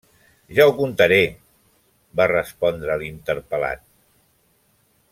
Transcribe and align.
-Ja 0.53 0.65
ho 0.67 0.71
contaré- 0.77 1.35
va 2.21 2.27
respondre 2.33 2.97
l'interpel·lat. 3.05 3.85